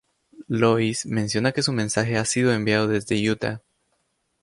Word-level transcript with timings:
Lois 0.49 1.05
menciona 1.05 1.51
que 1.51 1.61
su 1.61 1.73
mensaje 1.73 2.17
ha 2.17 2.25
sido 2.25 2.51
enviado 2.51 2.87
desde 2.87 3.17
Utah. 3.29 3.61